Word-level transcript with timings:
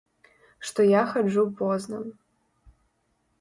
Што 0.69 0.85
я 0.99 1.03
хаджу 1.11 1.43
позна. 1.61 2.01